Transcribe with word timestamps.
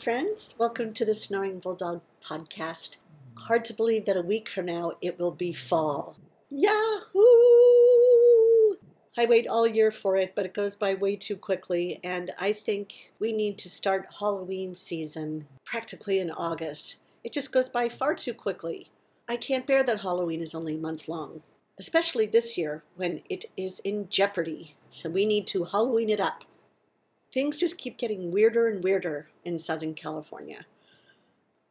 friends. 0.00 0.54
Welcome 0.58 0.92
to 0.92 1.04
the 1.04 1.14
Snoring 1.14 1.58
Bulldog 1.58 2.02
podcast. 2.24 2.98
Hard 3.36 3.64
to 3.64 3.74
believe 3.74 4.06
that 4.06 4.16
a 4.16 4.22
week 4.22 4.48
from 4.48 4.66
now 4.66 4.92
it 5.02 5.18
will 5.18 5.32
be 5.32 5.52
fall. 5.52 6.16
Yahoo! 6.50 7.20
I 9.18 9.26
wait 9.26 9.48
all 9.48 9.66
year 9.66 9.90
for 9.90 10.16
it, 10.16 10.36
but 10.36 10.46
it 10.46 10.54
goes 10.54 10.76
by 10.76 10.94
way 10.94 11.16
too 11.16 11.34
quickly, 11.34 11.98
and 12.04 12.30
I 12.40 12.52
think 12.52 13.12
we 13.18 13.32
need 13.32 13.58
to 13.58 13.68
start 13.68 14.06
Halloween 14.20 14.72
season 14.76 15.48
practically 15.64 16.20
in 16.20 16.30
August. 16.30 16.98
It 17.24 17.32
just 17.32 17.52
goes 17.52 17.68
by 17.68 17.88
far 17.88 18.14
too 18.14 18.34
quickly. 18.34 18.86
I 19.28 19.36
can't 19.36 19.66
bear 19.66 19.82
that 19.82 20.02
Halloween 20.02 20.42
is 20.42 20.54
only 20.54 20.76
a 20.76 20.78
month 20.78 21.08
long, 21.08 21.42
especially 21.76 22.26
this 22.26 22.56
year 22.56 22.84
when 22.94 23.20
it 23.28 23.46
is 23.56 23.80
in 23.80 24.08
jeopardy. 24.10 24.76
So 24.90 25.10
we 25.10 25.26
need 25.26 25.48
to 25.48 25.64
Halloween 25.64 26.08
it 26.08 26.20
up 26.20 26.44
things 27.32 27.60
just 27.60 27.78
keep 27.78 27.96
getting 27.96 28.30
weirder 28.30 28.68
and 28.68 28.82
weirder 28.82 29.28
in 29.44 29.58
Southern 29.58 29.94
California. 29.94 30.66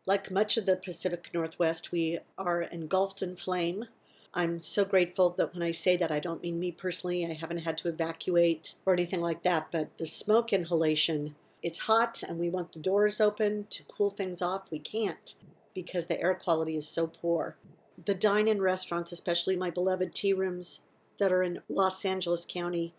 Like 0.06 0.32
much 0.32 0.58
of 0.58 0.66
the 0.66 0.76
Pacific 0.76 1.30
Northwest, 1.34 1.92
we 1.92 2.20
are 2.38 2.64
engulfed 2.64 3.22
in 3.22 3.36
flame. 3.36 3.86
I'm 4.34 4.60
so 4.60 4.86
grateful 4.86 5.32
that 5.32 5.54
when 5.54 5.64
I 5.64 5.72
say 5.72 5.98
that, 5.98 6.12
I 6.12 6.20
don't 6.20 6.42
mean 6.42 6.60
me 6.60 6.72
personally. 6.72 7.26
I 7.26 7.34
haven't 7.34 7.60
had 7.60 7.78
to 7.80 7.90
evacuate 7.90 8.76
or 8.86 8.94
anything 8.94 9.22
like 9.22 9.44
that, 9.44 9.68
but 9.72 9.98
the 9.98 10.08
smoke 10.08 10.54
inhalation, 10.54 11.36
it's 11.62 11.80
hot 11.80 12.24
and 12.28 12.40
we 12.40 12.50
want 12.50 12.72
the 12.72 12.80
doors 12.80 13.20
open 13.20 13.68
to 13.70 13.84
cool 13.84 14.10
things 14.10 14.42
off. 14.42 14.72
We 14.72 14.80
can't 14.80 15.36
because 15.74 16.06
the 16.06 16.22
air 16.22 16.36
quality 16.36 16.76
is 16.76 16.88
so 16.88 17.08
poor. 17.08 17.58
The 18.06 18.16
dine 18.16 18.48
in 18.48 18.62
restaurants, 18.62 19.12
especially 19.12 19.56
my 19.56 19.70
beloved 19.70 20.16
tea 20.16 20.34
rooms 20.34 20.82
that 21.20 21.32
are 21.32 21.44
in 21.44 21.62
Los 21.68 22.06
Angeles 22.06 22.46
County, 22.48 22.94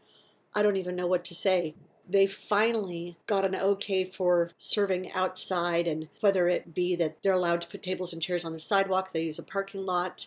I 0.54 0.62
don't 0.62 0.76
even 0.76 0.96
know 0.96 1.06
what 1.06 1.24
to 1.24 1.34
say 1.34 1.74
they 2.10 2.26
finally 2.26 3.16
got 3.26 3.44
an 3.44 3.54
okay 3.54 4.04
for 4.04 4.50
serving 4.58 5.12
outside, 5.12 5.86
and 5.86 6.08
whether 6.20 6.48
it 6.48 6.74
be 6.74 6.96
that 6.96 7.22
they're 7.22 7.32
allowed 7.32 7.60
to 7.62 7.68
put 7.68 7.82
tables 7.82 8.12
and 8.12 8.20
chairs 8.20 8.44
on 8.44 8.52
the 8.52 8.58
sidewalk, 8.58 9.12
they 9.12 9.24
use 9.24 9.38
a 9.38 9.42
parking 9.42 9.86
lot, 9.86 10.26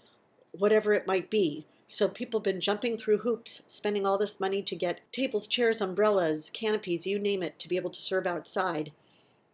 whatever 0.52 0.94
it 0.94 1.08
might 1.08 1.30
be. 1.30 1.66
So 1.88 2.08
people 2.08 2.40
have 2.40 2.46
been 2.46 2.62
jumping 2.62 2.98
through 2.98 3.20
hoops, 3.20 3.64
spending 3.68 4.08
all 4.08 4.18
this 4.18 4.40
money 4.40 4.62
to 4.64 4.76
get 4.76 5.02
tables, 5.12 5.46
chairs, 5.46 5.82
umbrellas, 5.82 6.50
canopies, 6.50 7.06
you 7.06 7.20
name 7.20 7.44
it, 7.44 7.60
to 7.60 7.70
be 7.70 7.76
able 7.76 7.92
to 7.92 8.02
serve 8.02 8.26
outside. 8.26 8.92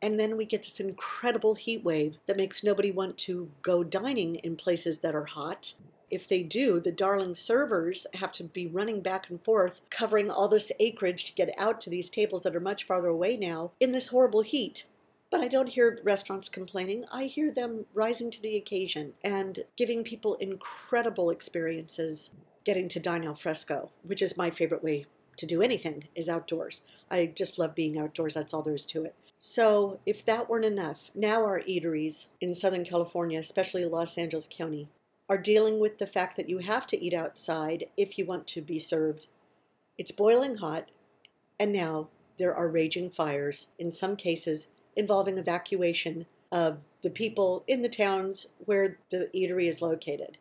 And 0.02 0.20
then 0.20 0.38
we 0.38 0.46
get 0.46 0.64
this 0.64 0.80
incredible 0.80 1.56
heat 1.56 1.84
wave 1.84 2.18
that 2.28 2.38
makes 2.38 2.64
nobody 2.64 2.92
want 2.92 3.18
to 3.20 3.50
go 3.62 3.84
dining 3.84 4.36
in 4.36 4.56
places 4.56 5.00
that 5.00 5.16
are 5.16 5.26
hot 5.26 5.74
if 6.12 6.28
they 6.28 6.44
do, 6.44 6.80
the 6.80 6.92
darling 6.92 7.36
servers 7.36 8.08
have 8.16 8.32
to 8.34 8.44
be 8.44 8.68
running 8.68 9.02
back 9.02 9.30
and 9.30 9.44
forth, 9.44 9.82
covering 9.90 10.30
all 10.30 10.48
this 10.48 10.72
acreage 10.80 11.26
to 11.26 11.34
get 11.34 11.54
out 11.58 11.82
to 11.82 11.90
these 11.90 12.10
tables 12.10 12.44
that 12.44 12.56
are 12.56 12.62
much 12.62 12.86
farther 12.86 13.08
away 13.08 13.38
now 13.38 13.72
in 13.80 13.92
this 13.92 14.08
horrible 14.08 14.42
heat. 14.42 14.86
But 15.30 15.42
I 15.42 15.48
don't 15.48 15.70
hear 15.70 16.00
restaurants 16.04 16.50
complaining. 16.50 17.06
I 17.14 17.26
hear 17.26 17.52
them 17.52 17.86
rising 17.94 18.32
to 18.32 18.42
the 18.42 18.56
occasion 18.56 19.14
and 19.24 19.60
giving 19.78 20.04
people 20.04 20.36
incredible 20.36 21.30
experiences 21.30 22.32
getting 22.64 22.90
to 22.90 23.00
dine 23.00 23.24
al 23.24 23.36
fresco, 23.36 23.92
which 24.04 24.22
is 24.22 24.38
my 24.38 24.50
favorite 24.50 24.84
way 24.84 25.06
to 25.38 25.46
do 25.46 25.62
anything 25.62 26.04
is 26.16 26.28
outdoors. 26.28 26.82
I 27.10 27.28
just 27.28 27.58
love 27.58 27.74
being 27.74 27.98
outdoors. 27.98 28.34
That's 28.34 28.54
all 28.54 28.62
there 28.62 28.76
is 28.76 28.86
to 28.88 29.06
it. 29.06 29.16
So, 29.38 30.02
if 30.06 30.26
that 30.26 30.50
weren't 30.50 30.66
enough, 30.66 31.12
now 31.16 31.46
our 31.46 31.62
eateries 31.62 32.28
in 32.42 32.54
Southern 32.54 32.84
California, 32.84 33.40
especially 33.40 33.86
Los 33.86 34.18
Angeles 34.18 34.50
County, 34.52 34.90
are 35.30 35.38
dealing 35.38 35.80
with 35.80 36.00
the 36.00 36.08
fact 36.08 36.36
that 36.36 36.50
you 36.50 36.58
have 36.58 36.88
to 36.88 37.00
eat 37.00 37.14
outside 37.14 37.86
if 37.96 38.18
you 38.18 38.26
want 38.26 38.48
to 38.48 38.62
be 38.62 38.80
served. 38.80 39.28
It's 39.98 40.12
boiling 40.12 40.56
hot, 40.56 40.90
and 41.60 41.72
now 41.72 42.10
there 42.40 42.54
are 42.54 42.68
raging 42.68 43.12
fires, 43.12 43.68
in 43.78 43.92
some 43.92 44.16
cases 44.16 44.68
involving 44.96 45.38
evacuation 45.38 46.26
of 46.52 46.88
the 47.04 47.10
people 47.10 47.64
in 47.68 47.84
the 47.84 47.90
towns 47.90 48.48
where 48.66 48.98
the 49.12 49.30
eatery 49.36 49.66
is 49.66 49.82
located. 49.82 50.38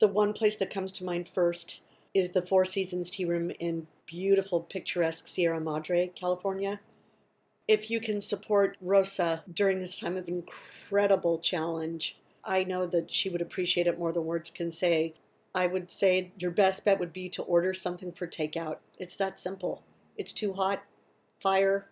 The 0.00 0.08
one 0.08 0.32
place 0.32 0.56
that 0.56 0.74
comes 0.74 0.90
to 0.92 1.04
mind 1.04 1.28
first 1.28 1.80
is 2.12 2.30
the 2.30 2.42
Four 2.42 2.64
Seasons 2.64 3.10
Tea 3.10 3.24
Room 3.24 3.52
in 3.60 3.86
beautiful, 4.06 4.60
picturesque 4.60 5.28
Sierra 5.28 5.60
Madre, 5.60 6.08
California. 6.08 6.80
If 7.68 7.90
you 7.90 8.00
can 8.00 8.20
support 8.20 8.76
Rosa 8.80 9.44
during 9.52 9.78
this 9.78 9.98
time 9.98 10.16
of 10.16 10.28
incredible 10.28 11.38
challenge, 11.38 12.18
I 12.46 12.64
know 12.64 12.86
that 12.86 13.10
she 13.10 13.28
would 13.30 13.40
appreciate 13.40 13.86
it 13.86 13.98
more 13.98 14.12
than 14.12 14.24
words 14.24 14.50
can 14.50 14.70
say. 14.70 15.14
I 15.54 15.66
would 15.66 15.90
say 15.90 16.32
your 16.38 16.50
best 16.50 16.84
bet 16.84 16.98
would 16.98 17.12
be 17.12 17.28
to 17.30 17.42
order 17.42 17.72
something 17.74 18.12
for 18.12 18.26
takeout. 18.26 18.78
It's 18.98 19.16
that 19.16 19.38
simple. 19.38 19.82
It's 20.16 20.32
too 20.32 20.52
hot, 20.52 20.84
fire. 21.38 21.90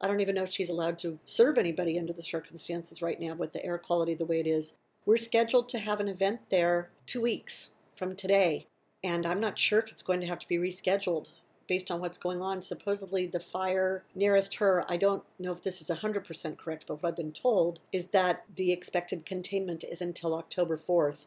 I 0.00 0.06
don't 0.06 0.20
even 0.20 0.34
know 0.34 0.42
if 0.44 0.50
she's 0.50 0.70
allowed 0.70 0.98
to 0.98 1.18
serve 1.24 1.58
anybody 1.58 1.98
under 1.98 2.12
the 2.12 2.22
circumstances 2.22 3.02
right 3.02 3.18
now 3.18 3.34
with 3.34 3.52
the 3.52 3.64
air 3.64 3.78
quality 3.78 4.14
the 4.14 4.24
way 4.24 4.40
it 4.40 4.46
is. 4.46 4.74
We're 5.04 5.16
scheduled 5.16 5.68
to 5.70 5.78
have 5.78 6.00
an 6.00 6.08
event 6.08 6.40
there 6.50 6.90
two 7.06 7.22
weeks 7.22 7.70
from 7.96 8.14
today, 8.14 8.66
and 9.02 9.26
I'm 9.26 9.40
not 9.40 9.58
sure 9.58 9.78
if 9.78 9.90
it's 9.90 10.02
going 10.02 10.20
to 10.20 10.26
have 10.26 10.38
to 10.40 10.48
be 10.48 10.58
rescheduled 10.58 11.30
based 11.68 11.90
on 11.90 12.00
what's 12.00 12.18
going 12.18 12.40
on. 12.42 12.62
Supposedly, 12.62 13.26
the 13.26 13.38
fire 13.38 14.02
nearest 14.14 14.56
her, 14.56 14.84
I 14.88 14.96
don't 14.96 15.22
know 15.38 15.52
if 15.52 15.62
this 15.62 15.80
is 15.80 15.96
100% 15.96 16.58
correct, 16.58 16.84
but 16.88 17.02
what 17.02 17.10
I've 17.10 17.16
been 17.16 17.32
told 17.32 17.80
is 17.92 18.06
that 18.06 18.44
the 18.56 18.72
expected 18.72 19.24
containment 19.24 19.84
is 19.84 20.00
until 20.00 20.34
October 20.34 20.76
4th. 20.76 21.26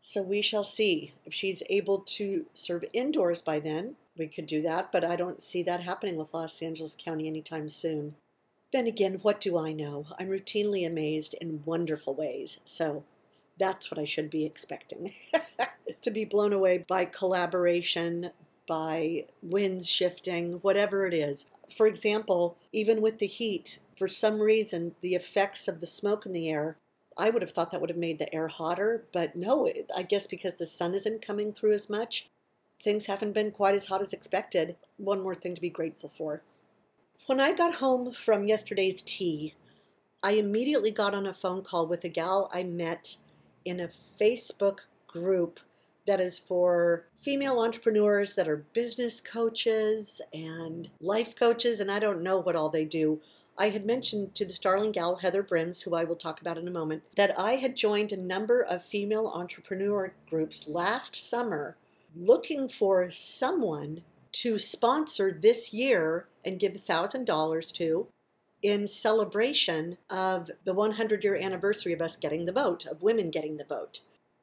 So 0.00 0.22
we 0.22 0.42
shall 0.42 0.64
see. 0.64 1.12
If 1.24 1.34
she's 1.34 1.62
able 1.68 1.98
to 1.98 2.46
serve 2.52 2.84
indoors 2.92 3.42
by 3.42 3.60
then, 3.60 3.96
we 4.16 4.26
could 4.26 4.46
do 4.46 4.62
that, 4.62 4.92
but 4.92 5.04
I 5.04 5.16
don't 5.16 5.42
see 5.42 5.62
that 5.64 5.80
happening 5.80 6.16
with 6.16 6.34
Los 6.34 6.62
Angeles 6.62 6.96
County 6.98 7.26
anytime 7.26 7.68
soon. 7.68 8.14
Then 8.72 8.86
again, 8.86 9.18
what 9.22 9.40
do 9.40 9.58
I 9.58 9.72
know? 9.72 10.06
I'm 10.18 10.28
routinely 10.28 10.86
amazed 10.86 11.34
in 11.40 11.62
wonderful 11.64 12.14
ways, 12.14 12.60
so 12.64 13.04
that's 13.58 13.90
what 13.90 13.98
I 13.98 14.04
should 14.04 14.30
be 14.30 14.44
expecting. 14.44 15.12
to 16.02 16.10
be 16.10 16.24
blown 16.24 16.52
away 16.52 16.78
by 16.78 17.04
collaboration, 17.04 18.30
by 18.70 19.24
winds 19.42 19.90
shifting, 19.90 20.52
whatever 20.62 21.04
it 21.04 21.12
is. 21.12 21.46
For 21.76 21.88
example, 21.88 22.56
even 22.72 23.02
with 23.02 23.18
the 23.18 23.26
heat, 23.26 23.80
for 23.96 24.06
some 24.06 24.38
reason, 24.38 24.94
the 25.00 25.16
effects 25.16 25.66
of 25.66 25.80
the 25.80 25.88
smoke 25.88 26.24
in 26.24 26.32
the 26.32 26.48
air, 26.48 26.76
I 27.18 27.30
would 27.30 27.42
have 27.42 27.50
thought 27.50 27.72
that 27.72 27.80
would 27.80 27.90
have 27.90 27.98
made 27.98 28.20
the 28.20 28.32
air 28.32 28.46
hotter, 28.46 29.06
but 29.12 29.34
no, 29.34 29.68
I 29.96 30.04
guess 30.04 30.28
because 30.28 30.54
the 30.54 30.66
sun 30.66 30.94
isn't 30.94 31.26
coming 31.26 31.52
through 31.52 31.72
as 31.72 31.90
much, 31.90 32.28
things 32.80 33.06
haven't 33.06 33.32
been 33.32 33.50
quite 33.50 33.74
as 33.74 33.86
hot 33.86 34.02
as 34.02 34.12
expected. 34.12 34.76
One 34.98 35.20
more 35.20 35.34
thing 35.34 35.56
to 35.56 35.60
be 35.60 35.68
grateful 35.68 36.08
for. 36.08 36.44
When 37.26 37.40
I 37.40 37.52
got 37.52 37.74
home 37.74 38.12
from 38.12 38.46
yesterday's 38.46 39.02
tea, 39.02 39.54
I 40.22 40.34
immediately 40.34 40.92
got 40.92 41.12
on 41.12 41.26
a 41.26 41.34
phone 41.34 41.62
call 41.62 41.88
with 41.88 42.04
a 42.04 42.08
gal 42.08 42.48
I 42.54 42.62
met 42.62 43.16
in 43.64 43.80
a 43.80 43.88
Facebook 43.88 44.82
group 45.08 45.58
that 46.06 46.20
is 46.20 46.38
for 46.38 47.06
female 47.14 47.60
entrepreneurs 47.60 48.34
that 48.34 48.48
are 48.48 48.64
business 48.72 49.20
coaches 49.20 50.20
and 50.32 50.90
life 51.00 51.34
coaches, 51.36 51.80
and 51.80 51.90
I 51.90 51.98
don't 51.98 52.22
know 52.22 52.38
what 52.38 52.56
all 52.56 52.68
they 52.68 52.84
do. 52.84 53.20
I 53.58 53.68
had 53.68 53.84
mentioned 53.84 54.34
to 54.36 54.46
the 54.46 54.54
starling 54.54 54.92
gal, 54.92 55.16
Heather 55.16 55.42
Brims, 55.42 55.82
who 55.82 55.94
I 55.94 56.04
will 56.04 56.16
talk 56.16 56.40
about 56.40 56.56
in 56.56 56.66
a 56.66 56.70
moment, 56.70 57.02
that 57.16 57.38
I 57.38 57.52
had 57.52 57.76
joined 57.76 58.12
a 58.12 58.16
number 58.16 58.62
of 58.62 58.82
female 58.82 59.30
entrepreneur 59.34 60.14
groups 60.28 60.66
last 60.66 61.14
summer 61.14 61.76
looking 62.16 62.68
for 62.68 63.10
someone 63.10 64.02
to 64.32 64.58
sponsor 64.58 65.30
this 65.30 65.72
year 65.72 66.26
and 66.44 66.58
give 66.58 66.72
$1,000 66.72 67.72
to 67.74 68.06
in 68.62 68.86
celebration 68.86 69.96
of 70.10 70.50
the 70.64 70.74
100 70.74 71.24
year 71.24 71.36
anniversary 71.36 71.92
of 71.92 72.00
us 72.00 72.16
getting 72.16 72.44
the 72.44 72.52
vote, 72.52 72.86
of 72.86 73.02
women 73.02 73.30
getting 73.30 73.56
the 73.56 73.64
vote. 73.64 74.00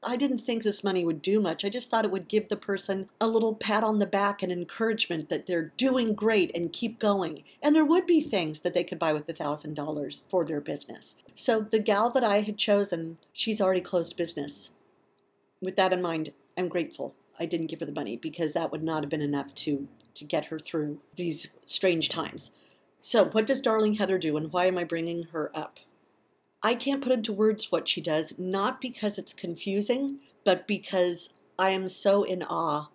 I 0.07 0.15
didn't 0.15 0.39
think 0.39 0.63
this 0.63 0.83
money 0.83 1.03
would 1.03 1.21
do 1.21 1.41
much. 1.41 1.65
I 1.65 1.69
just 1.69 1.89
thought 1.89 2.05
it 2.05 2.11
would 2.11 2.29
give 2.29 2.47
the 2.47 2.55
person 2.55 3.09
a 3.19 3.27
little 3.27 3.53
pat 3.53 3.83
on 3.83 3.99
the 3.99 4.05
back 4.05 4.41
and 4.41 4.51
encouragement 4.51 5.27
that 5.27 5.45
they're 5.45 5.73
doing 5.75 6.13
great 6.13 6.55
and 6.55 6.71
keep 6.71 6.97
going. 6.97 7.43
And 7.61 7.75
there 7.75 7.85
would 7.85 8.05
be 8.05 8.21
things 8.21 8.61
that 8.61 8.73
they 8.73 8.85
could 8.85 8.99
buy 8.99 9.11
with 9.11 9.27
the 9.27 9.33
$1,000 9.33 10.29
for 10.29 10.45
their 10.45 10.61
business. 10.61 11.17
So 11.35 11.59
the 11.59 11.79
gal 11.79 12.09
that 12.11 12.23
I 12.23 12.41
had 12.41 12.57
chosen, 12.57 13.17
she's 13.33 13.59
already 13.59 13.81
closed 13.81 14.15
business. 14.15 14.71
With 15.61 15.75
that 15.75 15.91
in 15.91 16.01
mind, 16.01 16.31
I'm 16.57 16.69
grateful 16.69 17.13
I 17.39 17.45
didn't 17.45 17.67
give 17.67 17.81
her 17.81 17.85
the 17.85 17.91
money 17.91 18.15
because 18.17 18.53
that 18.53 18.71
would 18.71 18.83
not 18.83 19.03
have 19.03 19.09
been 19.09 19.21
enough 19.21 19.53
to, 19.55 19.87
to 20.15 20.25
get 20.25 20.45
her 20.45 20.57
through 20.57 20.99
these 21.15 21.51
strange 21.65 22.09
times. 22.09 22.51
So, 23.01 23.25
what 23.25 23.45
does 23.45 23.61
Darling 23.61 23.93
Heather 23.95 24.17
do, 24.17 24.37
and 24.37 24.51
why 24.51 24.65
am 24.65 24.77
I 24.77 24.83
bringing 24.83 25.23
her 25.31 25.51
up? 25.55 25.79
I 26.63 26.75
can't 26.75 27.03
put 27.03 27.11
into 27.11 27.33
words 27.33 27.71
what 27.71 27.87
she 27.87 28.01
does, 28.01 28.37
not 28.37 28.81
because 28.81 29.17
it's 29.17 29.33
confusing, 29.33 30.19
but 30.43 30.67
because 30.67 31.29
I 31.59 31.69
am 31.71 31.87
so 31.87 32.23
in 32.23 32.43
awe. 32.43 32.87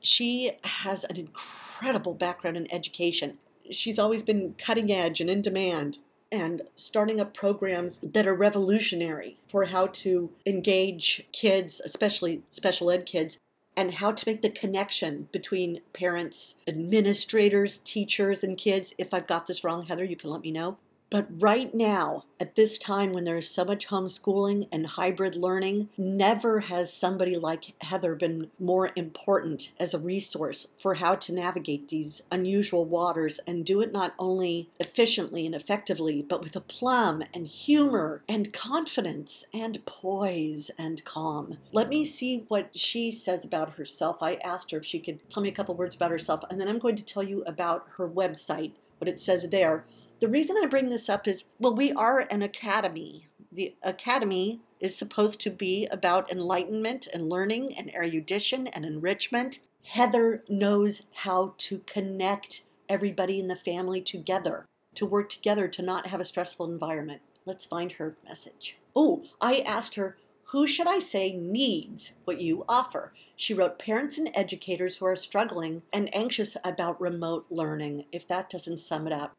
She 0.00 0.52
has 0.64 1.04
an 1.04 1.16
incredible 1.16 2.14
background 2.14 2.56
in 2.56 2.72
education. 2.72 3.38
She's 3.70 3.98
always 3.98 4.22
been 4.22 4.54
cutting 4.58 4.92
edge 4.92 5.20
and 5.20 5.30
in 5.30 5.42
demand 5.42 5.98
and 6.30 6.62
starting 6.74 7.20
up 7.20 7.34
programs 7.34 7.98
that 8.02 8.26
are 8.26 8.34
revolutionary 8.34 9.38
for 9.48 9.66
how 9.66 9.86
to 9.86 10.30
engage 10.44 11.26
kids, 11.32 11.80
especially 11.84 12.42
special 12.50 12.90
ed 12.90 13.06
kids, 13.06 13.38
and 13.76 13.94
how 13.94 14.10
to 14.10 14.28
make 14.28 14.42
the 14.42 14.50
connection 14.50 15.28
between 15.32 15.80
parents, 15.92 16.56
administrators, 16.66 17.78
teachers, 17.78 18.42
and 18.42 18.58
kids. 18.58 18.94
If 18.98 19.14
I've 19.14 19.26
got 19.26 19.46
this 19.46 19.62
wrong, 19.64 19.86
Heather, 19.86 20.04
you 20.04 20.16
can 20.16 20.30
let 20.30 20.42
me 20.42 20.50
know 20.50 20.78
But 21.08 21.28
right 21.38 21.72
now, 21.72 22.24
at 22.40 22.56
this 22.56 22.78
time 22.78 23.12
when 23.12 23.24
there 23.24 23.36
is 23.36 23.48
so 23.48 23.64
much 23.64 23.86
homeschooling 23.88 24.68
and 24.72 24.86
hybrid 24.86 25.36
learning, 25.36 25.88
never 25.96 26.60
has 26.60 26.92
somebody 26.92 27.36
like 27.36 27.80
Heather 27.82 28.16
been 28.16 28.50
more 28.58 28.90
important 28.96 29.72
as 29.78 29.94
a 29.94 30.00
resource 30.00 30.66
for 30.76 30.94
how 30.94 31.14
to 31.14 31.32
navigate 31.32 31.88
these 31.88 32.22
unusual 32.32 32.84
waters 32.84 33.38
and 33.46 33.64
do 33.64 33.80
it 33.80 33.92
not 33.92 34.14
only 34.18 34.68
efficiently 34.80 35.46
and 35.46 35.54
effectively, 35.54 36.22
but 36.22 36.42
with 36.42 36.56
aplomb 36.56 37.22
and 37.32 37.46
humor 37.46 38.22
and 38.28 38.52
confidence 38.52 39.44
and 39.54 39.84
poise 39.86 40.70
and 40.76 41.04
calm. 41.04 41.58
Let 41.72 41.88
me 41.88 42.04
see 42.04 42.44
what 42.48 42.76
she 42.76 43.12
says 43.12 43.44
about 43.44 43.74
herself. 43.74 44.22
I 44.22 44.34
asked 44.44 44.72
her 44.72 44.78
if 44.78 44.84
she 44.84 44.98
could 44.98 45.30
tell 45.30 45.42
me 45.42 45.48
a 45.48 45.52
couple 45.52 45.76
words 45.76 45.94
about 45.94 46.10
herself, 46.10 46.42
and 46.50 46.60
then 46.60 46.68
I'm 46.68 46.80
going 46.80 46.96
to 46.96 47.04
tell 47.04 47.22
you 47.22 47.42
about 47.44 47.86
her 47.96 48.08
website, 48.08 48.72
what 48.98 49.08
it 49.08 49.20
says 49.20 49.46
there 49.50 49.84
the 50.18 50.28
reason 50.28 50.56
I 50.62 50.66
bring 50.66 50.88
this 50.88 51.08
up 51.08 51.28
is 51.28 51.44
well, 51.58 51.74
we 51.74 51.92
are 51.92 52.20
an 52.30 52.42
academy. 52.42 53.26
The 53.52 53.74
academy 53.82 54.60
is 54.80 54.96
supposed 54.96 55.40
to 55.42 55.50
be 55.50 55.86
about 55.86 56.30
enlightenment 56.30 57.06
and 57.12 57.28
learning 57.28 57.76
and 57.76 57.94
erudition 57.94 58.66
and 58.68 58.84
enrichment. 58.84 59.60
Heather 59.84 60.42
knows 60.48 61.02
how 61.12 61.54
to 61.58 61.78
connect 61.86 62.62
everybody 62.88 63.38
in 63.38 63.48
the 63.48 63.56
family 63.56 64.00
together, 64.00 64.66
to 64.94 65.06
work 65.06 65.28
together, 65.28 65.68
to 65.68 65.82
not 65.82 66.08
have 66.08 66.20
a 66.20 66.24
stressful 66.24 66.70
environment. 66.70 67.20
Let's 67.44 67.66
find 67.66 67.92
her 67.92 68.16
message. 68.26 68.78
Oh, 68.94 69.24
I 69.40 69.62
asked 69.66 69.94
her, 69.94 70.16
who 70.50 70.66
should 70.66 70.86
I 70.86 70.98
say 70.98 71.32
needs 71.32 72.14
what 72.24 72.40
you 72.40 72.64
offer? 72.68 73.12
She 73.34 73.54
wrote 73.54 73.78
parents 73.78 74.18
and 74.18 74.30
educators 74.34 74.96
who 74.96 75.06
are 75.06 75.16
struggling 75.16 75.82
and 75.92 76.14
anxious 76.14 76.56
about 76.64 77.00
remote 77.00 77.46
learning, 77.50 78.04
if 78.12 78.26
that 78.28 78.48
doesn't 78.48 78.78
sum 78.78 79.06
it 79.06 79.12
up 79.12 79.34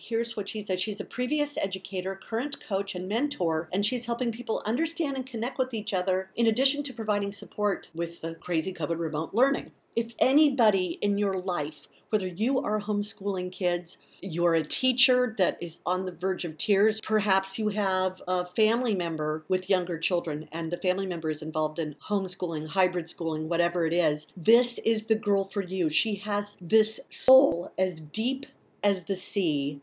here's 0.00 0.36
what 0.36 0.48
she 0.48 0.62
said. 0.62 0.80
She's 0.80 1.00
a 1.00 1.04
previous 1.04 1.58
educator, 1.58 2.14
current 2.14 2.60
coach, 2.60 2.94
and 2.94 3.08
mentor, 3.08 3.68
and 3.72 3.84
she's 3.84 4.06
helping 4.06 4.32
people 4.32 4.62
understand 4.64 5.16
and 5.16 5.26
connect 5.26 5.58
with 5.58 5.74
each 5.74 5.92
other 5.92 6.30
in 6.34 6.46
addition 6.46 6.82
to 6.84 6.92
providing 6.92 7.32
support 7.32 7.90
with 7.94 8.22
the 8.22 8.34
crazy 8.34 8.72
COVID 8.72 8.98
remote 8.98 9.34
learning. 9.34 9.72
If 9.96 10.14
anybody 10.18 10.98
in 11.02 11.18
your 11.18 11.34
life, 11.34 11.88
whether 12.10 12.26
you 12.26 12.60
are 12.60 12.80
homeschooling 12.80 13.52
kids, 13.52 13.98
you're 14.20 14.54
a 14.54 14.62
teacher 14.62 15.34
that 15.38 15.58
is 15.60 15.80
on 15.84 16.04
the 16.04 16.12
verge 16.12 16.44
of 16.44 16.56
tears, 16.56 17.00
perhaps 17.00 17.58
you 17.58 17.68
have 17.68 18.22
a 18.28 18.46
family 18.46 18.94
member 18.94 19.44
with 19.48 19.68
younger 19.68 19.98
children 19.98 20.48
and 20.52 20.72
the 20.72 20.76
family 20.76 21.06
member 21.06 21.28
is 21.28 21.42
involved 21.42 21.78
in 21.78 21.96
homeschooling, 22.08 22.68
hybrid 22.68 23.10
schooling, 23.10 23.48
whatever 23.48 23.84
it 23.84 23.92
is, 23.92 24.26
this 24.36 24.78
is 24.78 25.04
the 25.04 25.16
girl 25.16 25.44
for 25.44 25.62
you. 25.62 25.90
She 25.90 26.16
has 26.16 26.56
this 26.60 27.00
soul 27.08 27.72
as 27.78 28.00
deep 28.00 28.46
as 28.82 29.04
the 29.04 29.16
sea 29.16 29.80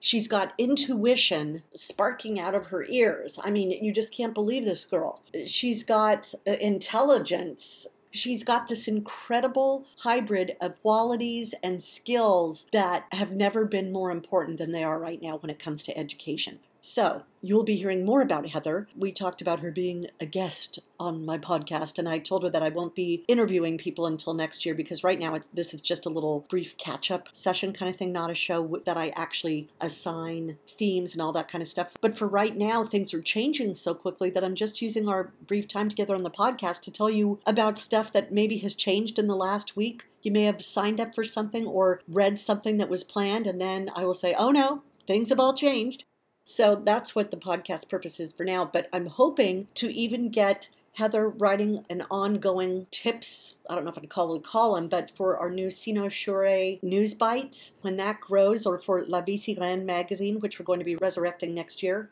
She's 0.00 0.26
got 0.26 0.54
intuition 0.56 1.62
sparking 1.74 2.40
out 2.40 2.54
of 2.54 2.66
her 2.66 2.86
ears. 2.88 3.38
I 3.44 3.50
mean, 3.50 3.70
you 3.70 3.92
just 3.92 4.12
can't 4.12 4.34
believe 4.34 4.64
this 4.64 4.86
girl. 4.86 5.22
She's 5.46 5.84
got 5.84 6.34
uh, 6.46 6.52
intelligence. 6.52 7.86
She's 8.10 8.42
got 8.42 8.66
this 8.66 8.88
incredible 8.88 9.86
hybrid 9.98 10.56
of 10.60 10.80
qualities 10.82 11.54
and 11.62 11.82
skills 11.82 12.66
that 12.72 13.04
have 13.12 13.32
never 13.32 13.66
been 13.66 13.92
more 13.92 14.10
important 14.10 14.58
than 14.58 14.72
they 14.72 14.82
are 14.82 14.98
right 14.98 15.20
now 15.20 15.36
when 15.36 15.50
it 15.50 15.58
comes 15.58 15.82
to 15.84 15.96
education. 15.96 16.60
So, 16.82 17.24
you'll 17.42 17.62
be 17.62 17.76
hearing 17.76 18.06
more 18.06 18.22
about 18.22 18.48
Heather. 18.48 18.88
We 18.96 19.12
talked 19.12 19.42
about 19.42 19.60
her 19.60 19.70
being 19.70 20.06
a 20.18 20.24
guest 20.24 20.78
on 20.98 21.26
my 21.26 21.36
podcast, 21.36 21.98
and 21.98 22.08
I 22.08 22.18
told 22.18 22.42
her 22.42 22.48
that 22.48 22.62
I 22.62 22.70
won't 22.70 22.94
be 22.94 23.22
interviewing 23.28 23.76
people 23.76 24.06
until 24.06 24.32
next 24.32 24.64
year 24.64 24.74
because 24.74 25.04
right 25.04 25.18
now 25.18 25.38
this 25.52 25.74
is 25.74 25.82
just 25.82 26.06
a 26.06 26.10
little 26.10 26.46
brief 26.48 26.78
catch 26.78 27.10
up 27.10 27.28
session 27.32 27.74
kind 27.74 27.90
of 27.90 27.98
thing, 27.98 28.12
not 28.12 28.30
a 28.30 28.34
show 28.34 28.80
that 28.86 28.96
I 28.96 29.12
actually 29.14 29.68
assign 29.78 30.56
themes 30.66 31.12
and 31.12 31.20
all 31.20 31.32
that 31.32 31.50
kind 31.50 31.60
of 31.60 31.68
stuff. 31.68 31.94
But 32.00 32.16
for 32.16 32.26
right 32.26 32.56
now, 32.56 32.84
things 32.84 33.12
are 33.12 33.20
changing 33.20 33.74
so 33.74 33.92
quickly 33.92 34.30
that 34.30 34.44
I'm 34.44 34.54
just 34.54 34.80
using 34.80 35.06
our 35.06 35.32
brief 35.46 35.68
time 35.68 35.90
together 35.90 36.14
on 36.14 36.22
the 36.22 36.30
podcast 36.30 36.80
to 36.80 36.90
tell 36.90 37.10
you 37.10 37.40
about 37.44 37.78
stuff 37.78 38.10
that 38.12 38.32
maybe 38.32 38.56
has 38.58 38.74
changed 38.74 39.18
in 39.18 39.26
the 39.26 39.36
last 39.36 39.76
week. 39.76 40.06
You 40.22 40.32
may 40.32 40.44
have 40.44 40.62
signed 40.62 41.00
up 41.00 41.14
for 41.14 41.24
something 41.24 41.66
or 41.66 42.00
read 42.08 42.38
something 42.38 42.78
that 42.78 42.88
was 42.88 43.04
planned, 43.04 43.46
and 43.46 43.60
then 43.60 43.90
I 43.94 44.04
will 44.04 44.14
say, 44.14 44.34
oh 44.38 44.50
no, 44.50 44.82
things 45.06 45.28
have 45.28 45.40
all 45.40 45.54
changed. 45.54 46.04
So 46.50 46.74
that's 46.74 47.14
what 47.14 47.30
the 47.30 47.36
podcast 47.36 47.88
purpose 47.88 48.18
is 48.18 48.32
for 48.32 48.44
now. 48.44 48.64
But 48.64 48.88
I'm 48.92 49.06
hoping 49.06 49.68
to 49.74 49.88
even 49.94 50.30
get 50.30 50.68
Heather 50.94 51.28
writing 51.28 51.86
an 51.88 52.02
ongoing 52.10 52.88
tips, 52.90 53.54
I 53.70 53.76
don't 53.76 53.84
know 53.84 53.92
if 53.92 53.98
I'd 53.98 54.08
call 54.08 54.34
it 54.34 54.38
a 54.38 54.42
column, 54.42 54.88
but 54.88 55.16
for 55.16 55.36
our 55.36 55.48
new 55.48 55.68
Cynosure 55.68 56.82
news 56.82 57.14
bites, 57.14 57.74
when 57.82 57.96
that 57.98 58.20
grows, 58.20 58.66
or 58.66 58.78
for 58.78 59.04
La 59.04 59.20
Vie 59.20 59.36
magazine, 59.76 60.40
which 60.40 60.58
we're 60.58 60.64
going 60.64 60.80
to 60.80 60.84
be 60.84 60.96
resurrecting 60.96 61.54
next 61.54 61.84
year. 61.84 62.10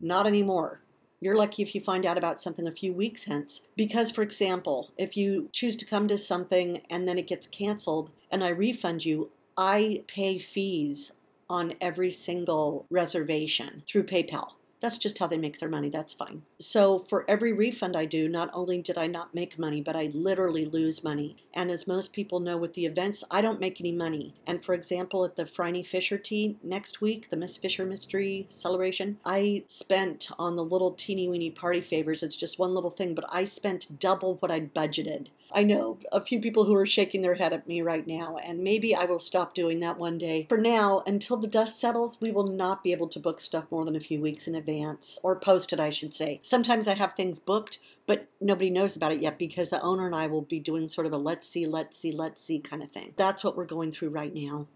Not 0.00 0.26
anymore. 0.26 0.80
You're 1.22 1.36
lucky 1.36 1.62
if 1.62 1.72
you 1.72 1.80
find 1.80 2.04
out 2.04 2.18
about 2.18 2.40
something 2.40 2.66
a 2.66 2.72
few 2.72 2.92
weeks 2.92 3.22
hence. 3.24 3.60
Because, 3.76 4.10
for 4.10 4.22
example, 4.22 4.90
if 4.98 5.16
you 5.16 5.48
choose 5.52 5.76
to 5.76 5.84
come 5.84 6.08
to 6.08 6.18
something 6.18 6.82
and 6.90 7.06
then 7.06 7.16
it 7.16 7.28
gets 7.28 7.46
canceled 7.46 8.10
and 8.28 8.42
I 8.42 8.48
refund 8.48 9.04
you, 9.04 9.30
I 9.56 10.02
pay 10.08 10.38
fees 10.38 11.12
on 11.48 11.74
every 11.80 12.10
single 12.10 12.86
reservation 12.90 13.84
through 13.86 14.02
PayPal. 14.02 14.54
That's 14.82 14.98
just 14.98 15.18
how 15.18 15.28
they 15.28 15.38
make 15.38 15.60
their 15.60 15.68
money. 15.68 15.88
That's 15.88 16.12
fine. 16.12 16.42
So, 16.58 16.98
for 16.98 17.24
every 17.28 17.52
refund 17.52 17.96
I 17.96 18.04
do, 18.04 18.28
not 18.28 18.50
only 18.52 18.82
did 18.82 18.98
I 18.98 19.06
not 19.06 19.34
make 19.34 19.58
money, 19.58 19.80
but 19.80 19.96
I 19.96 20.10
literally 20.12 20.66
lose 20.66 21.04
money. 21.04 21.36
And 21.54 21.70
as 21.70 21.86
most 21.86 22.12
people 22.12 22.40
know 22.40 22.56
with 22.56 22.74
the 22.74 22.84
events, 22.84 23.22
I 23.30 23.40
don't 23.40 23.60
make 23.60 23.80
any 23.80 23.92
money. 23.92 24.34
And 24.46 24.64
for 24.64 24.74
example, 24.74 25.24
at 25.24 25.36
the 25.36 25.46
Phryne 25.46 25.84
Fisher 25.84 26.18
tea 26.18 26.58
next 26.62 27.00
week, 27.00 27.30
the 27.30 27.36
Miss 27.36 27.56
Fisher 27.56 27.86
Mystery 27.86 28.48
Celebration, 28.50 29.18
I 29.24 29.64
spent 29.68 30.28
on 30.38 30.56
the 30.56 30.64
little 30.64 30.90
teeny 30.90 31.28
weeny 31.28 31.50
party 31.50 31.80
favors. 31.80 32.22
It's 32.22 32.36
just 32.36 32.58
one 32.58 32.74
little 32.74 32.90
thing, 32.90 33.14
but 33.14 33.24
I 33.32 33.44
spent 33.44 34.00
double 34.00 34.34
what 34.36 34.50
I'd 34.50 34.74
budgeted. 34.74 35.28
I 35.54 35.64
know 35.64 35.98
a 36.10 36.20
few 36.20 36.40
people 36.40 36.64
who 36.64 36.74
are 36.74 36.86
shaking 36.86 37.22
their 37.22 37.34
head 37.34 37.52
at 37.52 37.68
me 37.68 37.82
right 37.82 38.06
now, 38.06 38.36
and 38.36 38.62
maybe 38.62 38.94
I 38.94 39.04
will 39.04 39.20
stop 39.20 39.54
doing 39.54 39.78
that 39.78 39.98
one 39.98 40.18
day. 40.18 40.46
For 40.48 40.58
now, 40.58 41.02
until 41.06 41.36
the 41.36 41.46
dust 41.46 41.80
settles, 41.80 42.20
we 42.20 42.30
will 42.30 42.46
not 42.46 42.82
be 42.82 42.92
able 42.92 43.08
to 43.08 43.20
book 43.20 43.40
stuff 43.40 43.70
more 43.70 43.84
than 43.84 43.96
a 43.96 44.00
few 44.00 44.20
weeks 44.20 44.46
in 44.46 44.54
advance, 44.54 45.18
or 45.22 45.36
post 45.36 45.72
it, 45.72 45.80
I 45.80 45.90
should 45.90 46.14
say. 46.14 46.40
Sometimes 46.42 46.88
I 46.88 46.94
have 46.94 47.14
things 47.14 47.38
booked, 47.38 47.78
but 48.06 48.28
nobody 48.40 48.70
knows 48.70 48.96
about 48.96 49.12
it 49.12 49.22
yet 49.22 49.38
because 49.38 49.68
the 49.68 49.82
owner 49.82 50.06
and 50.06 50.14
I 50.14 50.26
will 50.26 50.42
be 50.42 50.58
doing 50.58 50.88
sort 50.88 51.06
of 51.06 51.12
a 51.12 51.18
let's 51.18 51.48
see, 51.48 51.66
let's 51.66 51.96
see, 51.96 52.12
let's 52.12 52.42
see 52.42 52.60
kind 52.60 52.82
of 52.82 52.90
thing. 52.90 53.14
That's 53.16 53.44
what 53.44 53.56
we're 53.56 53.64
going 53.64 53.92
through 53.92 54.10
right 54.10 54.34
now. 54.34 54.66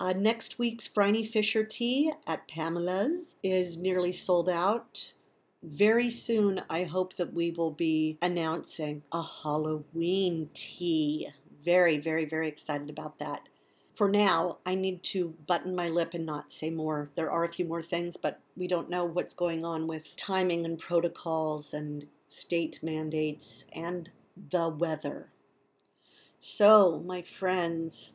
Uh, 0.00 0.12
next 0.12 0.58
week's 0.58 0.88
Phryne 0.88 1.24
Fisher 1.24 1.64
tea 1.64 2.12
at 2.26 2.48
Pamela's 2.48 3.36
is 3.42 3.76
nearly 3.76 4.12
sold 4.12 4.48
out. 4.48 5.12
Very 5.62 6.10
soon, 6.10 6.62
I 6.68 6.82
hope 6.82 7.14
that 7.14 7.32
we 7.32 7.52
will 7.52 7.70
be 7.70 8.18
announcing 8.20 9.04
a 9.12 9.22
Halloween 9.22 10.50
tea. 10.52 11.28
Very, 11.62 11.98
very, 11.98 12.24
very 12.24 12.48
excited 12.48 12.90
about 12.90 13.18
that. 13.20 13.48
For 13.94 14.08
now, 14.08 14.58
I 14.66 14.74
need 14.74 15.04
to 15.04 15.36
button 15.46 15.76
my 15.76 15.88
lip 15.88 16.14
and 16.14 16.26
not 16.26 16.50
say 16.50 16.70
more. 16.70 17.10
There 17.14 17.30
are 17.30 17.44
a 17.44 17.52
few 17.52 17.64
more 17.64 17.82
things, 17.82 18.16
but 18.16 18.40
we 18.56 18.66
don't 18.66 18.90
know 18.90 19.04
what's 19.04 19.34
going 19.34 19.64
on 19.64 19.86
with 19.86 20.16
timing 20.16 20.64
and 20.64 20.78
protocols 20.78 21.72
and 21.72 22.08
state 22.26 22.80
mandates 22.82 23.64
and 23.72 24.10
the 24.50 24.68
weather. 24.68 25.28
So, 26.40 27.00
my 27.06 27.22
friends, 27.22 28.10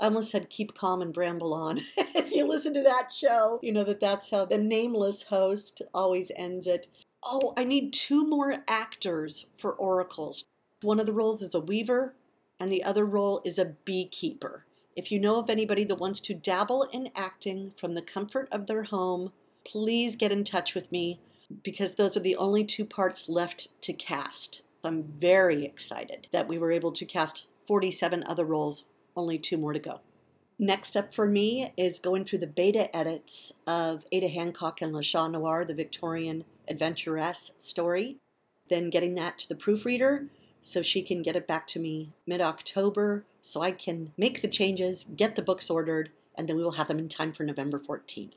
I 0.00 0.06
almost 0.06 0.30
said 0.30 0.50
keep 0.50 0.74
calm 0.74 1.02
and 1.02 1.12
bramble 1.12 1.54
on. 1.54 1.80
if 1.96 2.32
you 2.32 2.46
listen 2.46 2.74
to 2.74 2.82
that 2.82 3.12
show, 3.12 3.60
you 3.62 3.72
know 3.72 3.84
that 3.84 4.00
that's 4.00 4.30
how 4.30 4.44
the 4.44 4.58
nameless 4.58 5.22
host 5.22 5.82
always 5.94 6.32
ends 6.36 6.66
it. 6.66 6.88
Oh, 7.22 7.52
I 7.56 7.64
need 7.64 7.92
two 7.92 8.26
more 8.26 8.64
actors 8.68 9.46
for 9.56 9.72
oracles. 9.72 10.46
One 10.82 11.00
of 11.00 11.06
the 11.06 11.12
roles 11.12 11.42
is 11.42 11.54
a 11.54 11.60
weaver, 11.60 12.14
and 12.60 12.70
the 12.70 12.84
other 12.84 13.06
role 13.06 13.40
is 13.44 13.58
a 13.58 13.74
beekeeper. 13.84 14.66
If 14.96 15.10
you 15.10 15.18
know 15.18 15.38
of 15.38 15.50
anybody 15.50 15.84
that 15.84 15.98
wants 15.98 16.20
to 16.20 16.34
dabble 16.34 16.84
in 16.92 17.10
acting 17.16 17.72
from 17.76 17.94
the 17.94 18.02
comfort 18.02 18.48
of 18.52 18.66
their 18.66 18.84
home, 18.84 19.32
please 19.64 20.14
get 20.14 20.32
in 20.32 20.44
touch 20.44 20.74
with 20.74 20.92
me 20.92 21.20
because 21.62 21.94
those 21.94 22.16
are 22.16 22.20
the 22.20 22.36
only 22.36 22.64
two 22.64 22.84
parts 22.84 23.28
left 23.28 23.80
to 23.82 23.92
cast. 23.92 24.62
I'm 24.84 25.02
very 25.02 25.64
excited 25.64 26.28
that 26.32 26.46
we 26.46 26.58
were 26.58 26.70
able 26.70 26.92
to 26.92 27.04
cast 27.04 27.46
47 27.66 28.22
other 28.26 28.44
roles, 28.44 28.84
only 29.16 29.38
two 29.38 29.56
more 29.56 29.72
to 29.72 29.78
go. 29.78 30.00
Next 30.58 30.96
up 30.96 31.12
for 31.12 31.26
me 31.26 31.72
is 31.76 31.98
going 31.98 32.24
through 32.24 32.38
the 32.38 32.46
beta 32.46 32.94
edits 32.96 33.52
of 33.66 34.06
Ada 34.12 34.28
Hancock 34.28 34.80
and 34.80 34.92
Le 34.92 35.02
Chat 35.02 35.30
Noir, 35.32 35.64
the 35.64 35.74
Victorian 35.74 36.44
adventuress 36.68 37.52
story, 37.58 38.18
then 38.68 38.88
getting 38.90 39.14
that 39.16 39.38
to 39.38 39.48
the 39.48 39.56
proofreader 39.56 40.26
so 40.62 40.80
she 40.80 41.02
can 41.02 41.22
get 41.22 41.36
it 41.36 41.46
back 41.46 41.66
to 41.68 41.80
me 41.80 42.10
mid 42.26 42.40
October 42.40 43.24
so 43.42 43.60
I 43.60 43.72
can 43.72 44.12
make 44.16 44.40
the 44.40 44.48
changes, 44.48 45.04
get 45.16 45.36
the 45.36 45.42
books 45.42 45.68
ordered, 45.68 46.10
and 46.34 46.48
then 46.48 46.56
we 46.56 46.62
will 46.62 46.72
have 46.72 46.88
them 46.88 46.98
in 46.98 47.08
time 47.08 47.32
for 47.32 47.44
November 47.44 47.78
14th. 47.78 48.32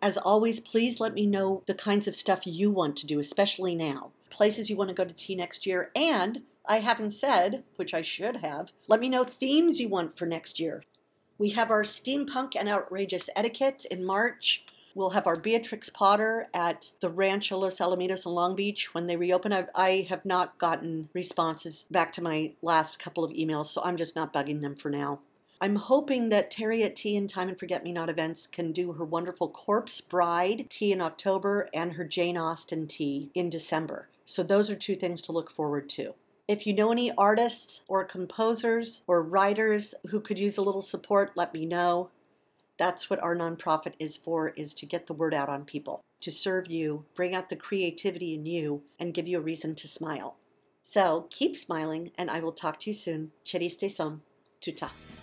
As 0.00 0.16
always, 0.16 0.60
please 0.60 1.00
let 1.00 1.12
me 1.12 1.26
know 1.26 1.64
the 1.66 1.74
kinds 1.74 2.06
of 2.06 2.14
stuff 2.14 2.46
you 2.46 2.70
want 2.70 2.96
to 2.98 3.06
do, 3.06 3.18
especially 3.18 3.74
now. 3.74 4.12
Places 4.30 4.70
you 4.70 4.76
want 4.76 4.90
to 4.90 4.94
go 4.94 5.04
to 5.04 5.12
tea 5.12 5.34
next 5.34 5.66
year, 5.66 5.90
and 5.96 6.42
I 6.70 6.80
haven't 6.80 7.12
said, 7.12 7.64
which 7.76 7.94
I 7.94 8.02
should 8.02 8.36
have, 8.36 8.72
let 8.88 9.00
me 9.00 9.08
know 9.08 9.24
themes 9.24 9.80
you 9.80 9.88
want 9.88 10.18
for 10.18 10.26
next 10.26 10.60
year. 10.60 10.84
We 11.38 11.50
have 11.50 11.70
our 11.70 11.82
steampunk 11.82 12.52
and 12.58 12.68
outrageous 12.68 13.30
etiquette 13.34 13.86
in 13.90 14.04
March. 14.04 14.64
We'll 14.94 15.10
have 15.10 15.26
our 15.26 15.38
Beatrix 15.38 15.88
Potter 15.88 16.48
at 16.52 16.90
the 17.00 17.08
Rancho 17.08 17.56
Los 17.56 17.78
Alamitos 17.78 18.26
in 18.26 18.32
Long 18.32 18.54
Beach 18.54 18.92
when 18.92 19.06
they 19.06 19.16
reopen. 19.16 19.52
I, 19.52 19.66
I 19.74 20.06
have 20.10 20.26
not 20.26 20.58
gotten 20.58 21.08
responses 21.14 21.86
back 21.90 22.12
to 22.12 22.22
my 22.22 22.52
last 22.60 22.98
couple 22.98 23.24
of 23.24 23.32
emails, 23.32 23.66
so 23.66 23.80
I'm 23.82 23.96
just 23.96 24.14
not 24.14 24.34
bugging 24.34 24.60
them 24.60 24.76
for 24.76 24.90
now. 24.90 25.20
I'm 25.62 25.76
hoping 25.76 26.28
that 26.28 26.50
Terry 26.50 26.82
at 26.82 26.96
Tea 26.96 27.16
and 27.16 27.28
Time 27.28 27.48
and 27.48 27.58
Forget 27.58 27.82
Me 27.82 27.92
Not 27.92 28.10
events 28.10 28.46
can 28.46 28.72
do 28.72 28.92
her 28.92 29.04
wonderful 29.04 29.48
Corpse 29.48 30.02
Bride 30.02 30.66
tea 30.68 30.92
in 30.92 31.00
October 31.00 31.68
and 31.72 31.94
her 31.94 32.04
Jane 32.04 32.36
Austen 32.36 32.86
tea 32.86 33.30
in 33.34 33.48
December. 33.48 34.08
So 34.24 34.42
those 34.42 34.68
are 34.68 34.76
two 34.76 34.94
things 34.94 35.22
to 35.22 35.32
look 35.32 35.50
forward 35.50 35.88
to. 35.90 36.14
If 36.48 36.66
you 36.66 36.72
know 36.72 36.90
any 36.90 37.12
artists 37.12 37.82
or 37.88 38.04
composers 38.04 39.02
or 39.06 39.22
writers 39.22 39.94
who 40.10 40.18
could 40.18 40.38
use 40.38 40.56
a 40.56 40.62
little 40.62 40.80
support, 40.80 41.32
let 41.36 41.52
me 41.52 41.66
know. 41.66 42.08
That's 42.78 43.10
what 43.10 43.22
our 43.22 43.36
nonprofit 43.36 43.92
is 43.98 44.16
for 44.16 44.48
is 44.56 44.72
to 44.74 44.86
get 44.86 45.06
the 45.06 45.12
word 45.12 45.34
out 45.34 45.50
on 45.50 45.66
people, 45.66 46.00
to 46.20 46.32
serve 46.32 46.70
you, 46.70 47.04
bring 47.14 47.34
out 47.34 47.50
the 47.50 47.56
creativity 47.56 48.32
in 48.32 48.46
you 48.46 48.80
and 48.98 49.12
give 49.12 49.28
you 49.28 49.36
a 49.36 49.42
reason 49.42 49.74
to 49.74 49.86
smile. 49.86 50.36
So, 50.82 51.26
keep 51.28 51.54
smiling 51.54 52.12
and 52.16 52.30
I 52.30 52.40
will 52.40 52.52
talk 52.52 52.78
to 52.80 52.90
you 52.90 52.94
soon. 52.94 53.32
Chériste 53.44 53.90
som. 53.90 54.22
Tuta. 54.62 55.17